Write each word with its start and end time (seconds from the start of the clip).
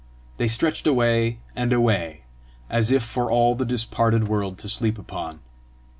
They 0.37 0.47
stretched 0.47 0.87
away 0.87 1.41
and 1.55 1.71
away, 1.71 2.23
as 2.71 2.89
if 2.89 3.03
for 3.03 3.29
all 3.29 3.53
the 3.53 3.65
disparted 3.65 4.27
world 4.27 4.57
to 4.57 4.67
sleep 4.67 4.97
upon. 4.97 5.41